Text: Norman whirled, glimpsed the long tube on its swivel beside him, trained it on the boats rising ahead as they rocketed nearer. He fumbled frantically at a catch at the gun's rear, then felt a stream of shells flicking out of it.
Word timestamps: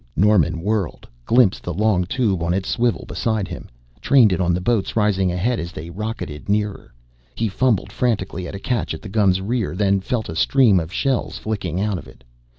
Norman 0.15 0.61
whirled, 0.63 1.07
glimpsed 1.27 1.61
the 1.61 1.71
long 1.75 2.05
tube 2.05 2.41
on 2.41 2.55
its 2.55 2.67
swivel 2.69 3.05
beside 3.07 3.47
him, 3.47 3.69
trained 4.01 4.33
it 4.33 4.41
on 4.41 4.51
the 4.51 4.59
boats 4.59 4.95
rising 4.95 5.31
ahead 5.31 5.59
as 5.59 5.71
they 5.71 5.91
rocketed 5.91 6.49
nearer. 6.49 6.91
He 7.35 7.47
fumbled 7.47 7.91
frantically 7.91 8.47
at 8.47 8.55
a 8.55 8.59
catch 8.59 8.95
at 8.95 9.03
the 9.03 9.09
gun's 9.09 9.41
rear, 9.41 9.75
then 9.75 10.01
felt 10.01 10.27
a 10.27 10.35
stream 10.35 10.79
of 10.79 10.91
shells 10.91 11.37
flicking 11.37 11.79
out 11.79 11.99
of 11.99 12.07
it. 12.07 12.23